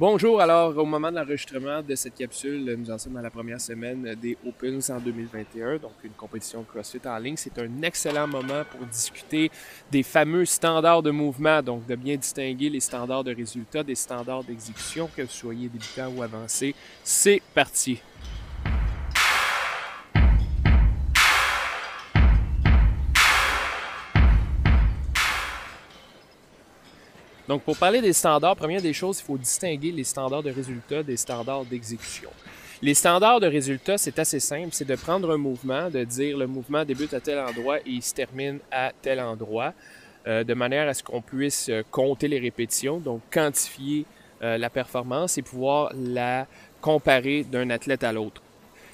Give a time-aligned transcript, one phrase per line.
[0.00, 3.60] Bonjour, alors au moment de l'enregistrement de cette capsule, nous en sommes à la première
[3.60, 7.36] semaine des Opens en 2021, donc une compétition CrossFit en ligne.
[7.36, 9.50] C'est un excellent moment pour discuter
[9.90, 14.44] des fameux standards de mouvement, donc de bien distinguer les standards de résultats des standards
[14.44, 16.74] d'exécution, que vous soyez débutant ou avancé.
[17.04, 18.00] C'est parti!
[27.50, 31.02] Donc, pour parler des standards, première des choses, il faut distinguer les standards de résultats
[31.02, 32.30] des standards d'exécution.
[32.80, 36.46] Les standards de résultats, c'est assez simple, c'est de prendre un mouvement, de dire le
[36.46, 39.74] mouvement débute à tel endroit et il se termine à tel endroit,
[40.28, 44.06] euh, de manière à ce qu'on puisse euh, compter les répétitions, donc quantifier
[44.42, 46.46] euh, la performance et pouvoir la
[46.80, 48.40] comparer d'un athlète à l'autre.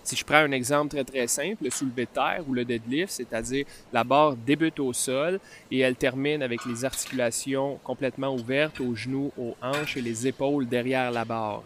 [0.06, 3.66] Si je prends un exemple très très simple, le soulevé terre ou le deadlift, c'est-à-dire
[3.92, 9.32] la barre débute au sol et elle termine avec les articulations complètement ouvertes aux genoux,
[9.36, 11.64] aux hanches et les épaules derrière la barre.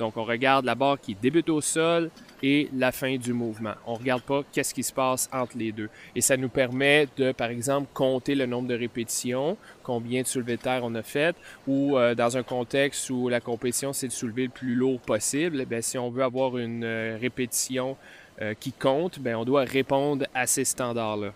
[0.00, 2.10] Donc on regarde la barre qui débute au sol
[2.42, 3.74] et la fin du mouvement.
[3.86, 5.88] On regarde pas qu'est-ce qui se passe entre les deux.
[6.16, 9.56] Et ça nous permet de, par exemple, compter le nombre de répétitions,
[9.86, 11.36] combien de soulevés de terre on a fait,
[11.68, 15.64] ou euh, dans un contexte où la compétition c'est de soulever le plus lourd possible,
[15.70, 17.96] eh si on veut avoir une euh, répétition
[18.42, 21.32] euh, qui compte, ben on doit répondre à ces standards-là.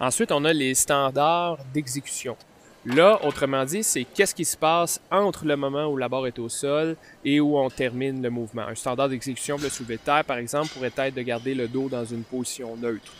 [0.00, 2.36] Ensuite, on a les standards d'exécution.
[2.84, 6.38] Là, autrement dit, c'est qu'est-ce qui se passe entre le moment où la barre est
[6.38, 8.62] au sol et où on termine le mouvement.
[8.62, 11.66] Un standard d'exécution de le soulevé de terre, par exemple, pourrait être de garder le
[11.68, 13.12] dos dans une position neutre.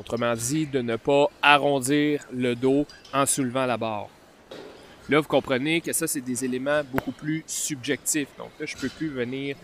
[0.00, 4.08] Autrement dit, de ne pas arrondir le dos en soulevant la barre.
[5.10, 8.28] Là, vous comprenez que ça, c'est des éléments beaucoup plus subjectifs.
[8.38, 9.56] Donc là, je peux plus venir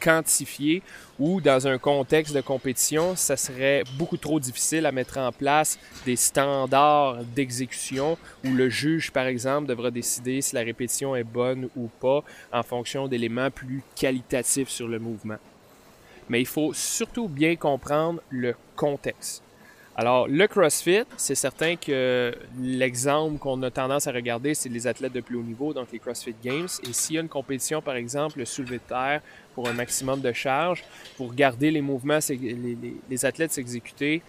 [0.00, 0.82] quantifier
[1.18, 5.78] ou dans un contexte de compétition, ça serait beaucoup trop difficile à mettre en place
[6.06, 11.68] des standards d'exécution où le juge, par exemple, devra décider si la répétition est bonne
[11.76, 15.38] ou pas en fonction d'éléments plus qualitatifs sur le mouvement.
[16.30, 19.42] Mais il faut surtout bien comprendre le contexte.
[19.94, 25.12] Alors, le CrossFit, c'est certain que l'exemple qu'on a tendance à regarder, c'est les athlètes
[25.12, 26.68] de plus haut niveau, donc les CrossFit Games.
[26.88, 29.20] Et s'il y a une compétition, par exemple, le soulevé de terre
[29.54, 30.82] pour un maximum de charge,
[31.18, 34.22] pour regarder les mouvements, les, athlètes s'exécuter,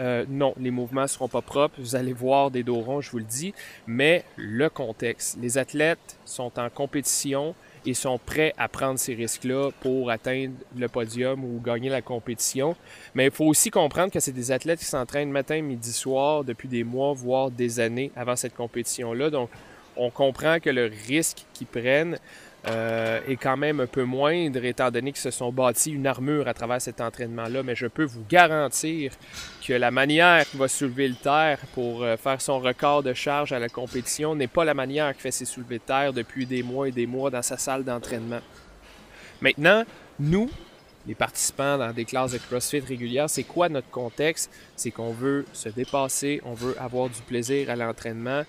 [0.00, 1.76] euh, non, les mouvements ne seront pas propres.
[1.78, 3.54] Vous allez voir des dos ronds, je vous le dis.
[3.86, 5.38] Mais le contexte.
[5.40, 7.54] Les athlètes sont en compétition
[7.86, 12.76] et sont prêts à prendre ces risques-là pour atteindre le podium ou gagner la compétition.
[13.14, 16.68] Mais il faut aussi comprendre que c'est des athlètes qui s'entraînent matin, midi, soir depuis
[16.68, 19.30] des mois, voire des années avant cette compétition-là.
[19.30, 19.50] Donc,
[19.96, 22.18] on comprend que le risque qu'ils prennent
[22.68, 26.48] euh, est quand même un peu moindre étant donné qu'ils se sont bâtis une armure
[26.48, 27.62] à travers cet entraînement-là.
[27.62, 29.12] Mais je peux vous garantir
[29.64, 33.52] que la manière qu'il va soulever le terre pour euh, faire son record de charge
[33.52, 36.62] à la compétition n'est pas la manière qu'il fait ses soulevés de terre depuis des
[36.62, 38.40] mois et des mois dans sa salle d'entraînement.
[39.40, 39.84] Maintenant,
[40.18, 40.50] nous,
[41.06, 44.50] les participants dans des classes de CrossFit régulières, c'est quoi notre contexte?
[44.74, 48.42] C'est qu'on veut se dépasser, on veut avoir du plaisir à l'entraînement,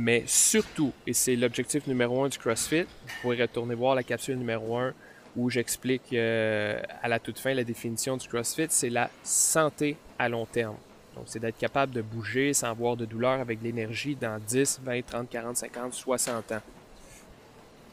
[0.00, 4.36] mais surtout, et c'est l'objectif numéro un du CrossFit, vous pourrez retourner voir la capsule
[4.36, 4.94] numéro un
[5.36, 10.30] où j'explique euh, à la toute fin la définition du CrossFit, c'est la santé à
[10.30, 10.76] long terme.
[11.14, 14.80] Donc, c'est d'être capable de bouger sans avoir de douleur avec de l'énergie dans 10,
[14.82, 16.62] 20, 30, 40, 50, 60 ans.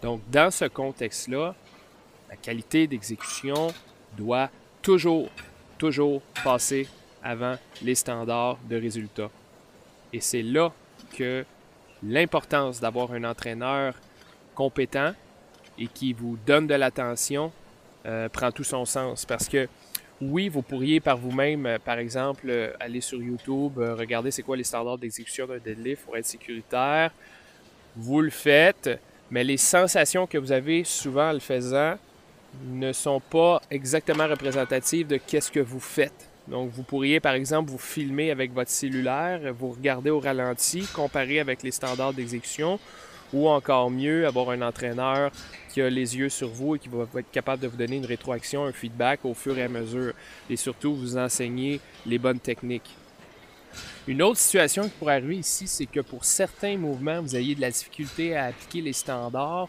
[0.01, 1.55] Donc, dans ce contexte-là,
[2.29, 3.73] la qualité d'exécution
[4.15, 4.49] doit
[4.81, 5.27] toujours,
[5.77, 6.87] toujours passer
[7.21, 9.29] avant les standards de résultats.
[10.13, 10.71] Et c'est là
[11.17, 11.43] que
[12.03, 13.93] l'importance d'avoir un entraîneur
[14.55, 15.13] compétent
[15.77, 17.51] et qui vous donne de l'attention
[18.05, 19.25] euh, prend tout son sens.
[19.25, 19.67] Parce que
[20.21, 24.57] oui, vous pourriez par vous-même, euh, par exemple, euh, aller sur YouTube, regarder c'est quoi
[24.57, 27.11] les standards d'exécution d'un deadlift pour être sécuritaire.
[27.95, 31.95] Vous le faites, mais les sensations que vous avez souvent en le faisant
[32.65, 36.29] ne sont pas exactement représentatives de qu'est-ce que vous faites.
[36.47, 41.39] Donc, vous pourriez, par exemple, vous filmer avec votre cellulaire, vous regarder au ralenti, comparer
[41.39, 42.79] avec les standards d'exécution,
[43.33, 45.31] ou encore mieux, avoir un entraîneur
[45.69, 48.05] qui a les yeux sur vous et qui va être capable de vous donner une
[48.05, 50.13] rétroaction, un feedback au fur et à mesure,
[50.49, 52.95] et surtout vous enseigner les bonnes techniques.
[54.07, 57.61] Une autre situation qui pourrait arriver ici, c'est que pour certains mouvements, vous ayez de
[57.61, 59.67] la difficulté à appliquer les standards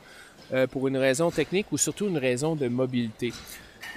[0.52, 3.32] euh, pour une raison technique ou surtout une raison de mobilité.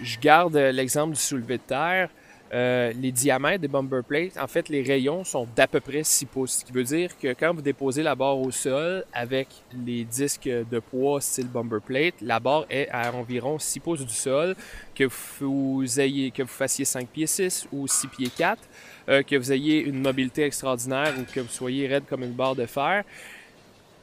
[0.01, 2.09] Je garde l'exemple du soulevé de terre.
[2.53, 6.25] Euh, les diamètres des bumper plates, en fait, les rayons sont d'à peu près 6
[6.25, 6.57] pouces.
[6.59, 9.47] Ce qui veut dire que quand vous déposez la barre au sol avec
[9.85, 14.13] les disques de poids style bumper plate, la barre est à environ 6 pouces du
[14.13, 14.55] sol,
[14.93, 15.05] que
[15.39, 18.61] vous ayez, que vous fassiez 5 pieds 6 ou 6 pieds 4,
[19.07, 22.55] euh, que vous ayez une mobilité extraordinaire ou que vous soyez raide comme une barre
[22.55, 23.05] de fer.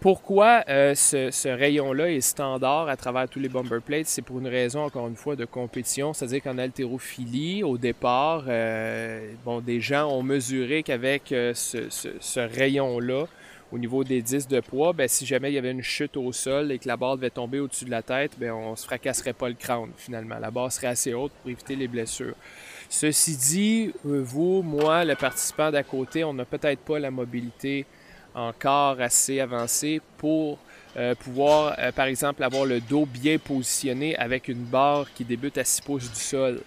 [0.00, 4.06] Pourquoi euh, ce, rayon-là est standard à travers tous les bomber plates?
[4.06, 6.12] C'est pour une raison, encore une fois, de compétition.
[6.12, 13.24] C'est-à-dire qu'en haltérophilie, au départ, euh, bon, des gens ont mesuré qu'avec euh, ce, rayon-là,
[13.72, 16.30] au niveau des disques de poids, ben, si jamais il y avait une chute au
[16.32, 18.84] sol et que la barre devait tomber au-dessus de la tête, ben, on ne se
[18.84, 20.38] fracasserait pas le crâne, finalement.
[20.38, 22.36] La barre serait assez haute pour éviter les blessures.
[22.88, 27.84] Ceci dit, vous, moi, le participant d'à côté, on n'a peut-être pas la mobilité
[28.34, 30.58] encore assez avancé pour
[30.96, 35.58] euh, pouvoir, euh, par exemple, avoir le dos bien positionné avec une barre qui débute
[35.58, 36.60] à 6 pouces du sol.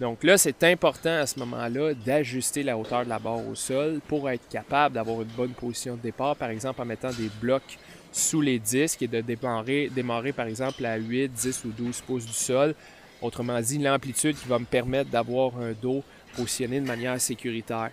[0.00, 4.00] Donc là, c'est important à ce moment-là d'ajuster la hauteur de la barre au sol
[4.06, 7.78] pour être capable d'avoir une bonne position de départ, par exemple en mettant des blocs
[8.12, 12.26] sous les disques et de démarrer, démarrer par exemple à 8, 10 ou 12 pouces
[12.26, 12.74] du sol.
[13.22, 16.04] Autrement dit, l'amplitude qui va me permettre d'avoir un dos
[16.36, 17.90] positionné de manière sécuritaire.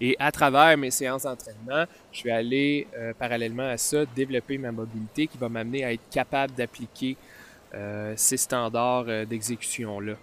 [0.00, 4.72] Et à travers mes séances d'entraînement, je vais aller euh, parallèlement à ça développer ma
[4.72, 7.16] mobilité qui va m'amener à être capable d'appliquer
[7.74, 10.14] euh, ces standards euh, d'exécution-là.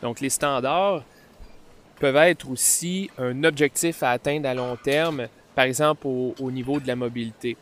[0.00, 1.02] Donc les standards
[1.98, 5.26] peuvent être aussi un objectif à atteindre à long terme,
[5.56, 7.56] par exemple au, au niveau de la mobilité.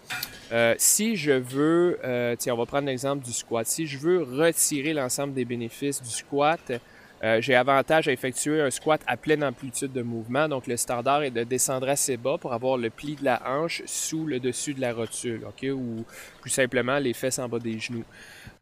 [0.78, 1.98] si je veux,
[2.38, 3.66] tiens, on va prendre l'exemple du squat.
[3.66, 6.72] Si je veux retirer l'ensemble des bénéfices du squat,
[7.22, 10.48] euh, j'ai avantage à effectuer un squat à pleine amplitude de mouvement.
[10.48, 13.82] Donc, le standard est de descendre assez bas pour avoir le pli de la hanche
[13.84, 15.66] sous le dessus de la rotule, OK?
[15.70, 16.04] Ou
[16.40, 18.04] plus simplement les fesses en bas des genoux.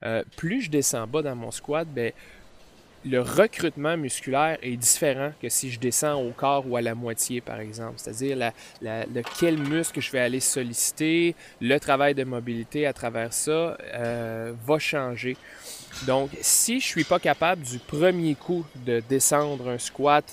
[0.05, 2.13] Euh, plus je descends bas dans mon squat, ben,
[3.09, 7.41] le recrutement musculaire est différent que si je descends au corps ou à la moitié,
[7.41, 7.95] par exemple.
[7.97, 8.37] C'est-à-dire
[8.81, 14.53] la, lequel muscle je vais aller solliciter, le travail de mobilité à travers ça euh,
[14.67, 15.37] va changer.
[16.07, 20.25] Donc, si je suis pas capable du premier coup de descendre un squat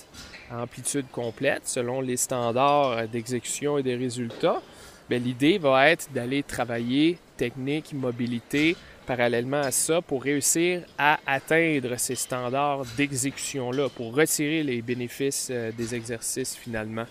[0.50, 4.60] à amplitude complète, selon les standards d'exécution et des résultats,
[5.08, 8.76] ben, l'idée va être d'aller travailler technique, mobilité,
[9.06, 15.72] parallèlement à ça pour réussir à atteindre ces standards d'exécution-là, pour retirer les bénéfices euh,
[15.72, 17.06] des exercices finalement.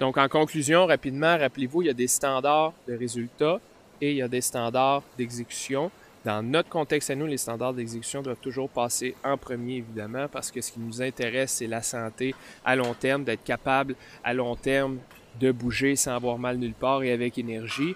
[0.00, 3.60] Donc en conclusion, rapidement, rappelez-vous, il y a des standards de résultats
[4.00, 5.90] et il y a des standards d'exécution.
[6.24, 10.50] Dans notre contexte à nous, les standards d'exécution doivent toujours passer en premier, évidemment, parce
[10.50, 12.34] que ce qui nous intéresse, c'est la santé
[12.64, 13.94] à long terme, d'être capable
[14.24, 14.98] à long terme
[15.38, 17.94] de bouger sans avoir mal nulle part et avec énergie.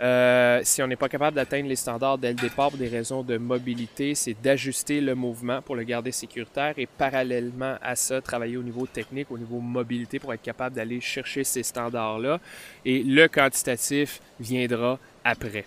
[0.00, 3.22] Euh, si on n'est pas capable d'atteindre les standards dès le départ pour des raisons
[3.22, 8.56] de mobilité, c'est d'ajuster le mouvement pour le garder sécuritaire et parallèlement à ça, travailler
[8.56, 12.40] au niveau technique, au niveau mobilité pour être capable d'aller chercher ces standards-là.
[12.84, 15.64] Et le quantitatif viendra après.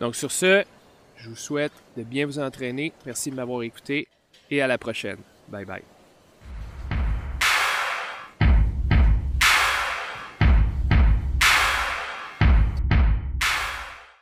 [0.00, 0.64] Donc sur ce,
[1.16, 2.92] je vous souhaite de bien vous entraîner.
[3.06, 4.08] Merci de m'avoir écouté
[4.50, 5.18] et à la prochaine.
[5.48, 5.93] Bye bye.